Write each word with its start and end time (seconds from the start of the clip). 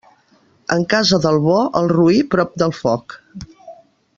En 0.75 0.85
casa 0.93 1.19
del 1.25 1.37
bo, 1.43 1.59
el 1.81 1.91
roí 1.93 2.17
prop 2.33 2.59
del 2.63 2.75
foc. 2.79 3.19